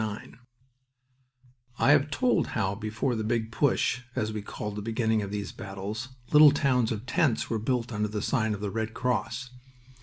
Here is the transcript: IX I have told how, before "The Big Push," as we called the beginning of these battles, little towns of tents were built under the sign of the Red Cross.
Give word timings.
IX 0.01 0.39
I 1.77 1.91
have 1.91 2.09
told 2.09 2.47
how, 2.57 2.73
before 2.73 3.15
"The 3.15 3.23
Big 3.23 3.51
Push," 3.51 4.01
as 4.15 4.33
we 4.33 4.41
called 4.41 4.75
the 4.75 4.81
beginning 4.81 5.21
of 5.21 5.29
these 5.29 5.51
battles, 5.51 6.09
little 6.33 6.49
towns 6.49 6.91
of 6.91 7.05
tents 7.05 7.51
were 7.51 7.59
built 7.59 7.91
under 7.93 8.07
the 8.07 8.23
sign 8.23 8.55
of 8.55 8.61
the 8.61 8.71
Red 8.71 8.95
Cross. 8.95 9.51